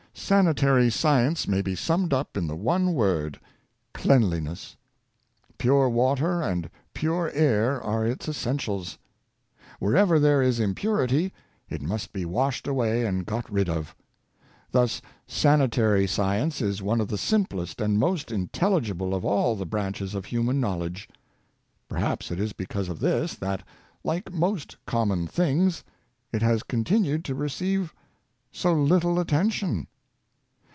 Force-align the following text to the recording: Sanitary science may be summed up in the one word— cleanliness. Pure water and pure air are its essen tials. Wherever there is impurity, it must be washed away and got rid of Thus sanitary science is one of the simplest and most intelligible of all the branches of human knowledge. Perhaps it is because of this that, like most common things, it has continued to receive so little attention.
Sanitary 0.13 0.89
science 0.89 1.47
may 1.47 1.61
be 1.61 1.73
summed 1.73 2.13
up 2.13 2.35
in 2.35 2.45
the 2.45 2.55
one 2.55 2.93
word— 2.93 3.39
cleanliness. 3.93 4.75
Pure 5.57 5.89
water 5.89 6.41
and 6.41 6.69
pure 6.93 7.31
air 7.33 7.81
are 7.81 8.05
its 8.05 8.27
essen 8.27 8.57
tials. 8.57 8.97
Wherever 9.79 10.19
there 10.19 10.41
is 10.41 10.59
impurity, 10.59 11.33
it 11.69 11.81
must 11.81 12.11
be 12.11 12.25
washed 12.25 12.67
away 12.67 13.05
and 13.05 13.25
got 13.25 13.49
rid 13.51 13.69
of 13.69 13.95
Thus 14.71 15.01
sanitary 15.27 16.07
science 16.07 16.61
is 16.61 16.81
one 16.83 16.99
of 16.99 17.07
the 17.07 17.17
simplest 17.17 17.79
and 17.79 17.97
most 17.97 18.31
intelligible 18.33 19.15
of 19.15 19.23
all 19.23 19.55
the 19.55 19.65
branches 19.65 20.13
of 20.13 20.25
human 20.25 20.59
knowledge. 20.59 21.07
Perhaps 21.87 22.31
it 22.31 22.39
is 22.39 22.51
because 22.53 22.89
of 22.89 22.99
this 22.99 23.35
that, 23.35 23.63
like 24.03 24.31
most 24.31 24.75
common 24.85 25.25
things, 25.25 25.83
it 26.33 26.41
has 26.41 26.63
continued 26.63 27.23
to 27.25 27.33
receive 27.35 27.93
so 28.51 28.73
little 28.73 29.17
attention. 29.17 29.87